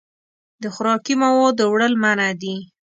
د 0.61 0.63
خوراکي 0.73 1.15
موادو 1.23 1.63
وړل 1.69 1.93
منع 2.03 2.29
دي. 2.41 2.55